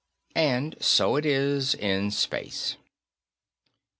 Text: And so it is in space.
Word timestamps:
And 0.35 0.77
so 0.81 1.15
it 1.15 1.27
is 1.27 1.75
in 1.75 2.09
space. 2.09 2.75